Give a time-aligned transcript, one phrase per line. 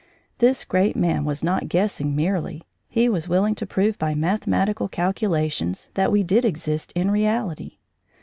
[0.39, 5.91] This great man was not guessing merely; he was willing to prove by mathematical calculations
[5.93, 7.77] that we did exist in reality.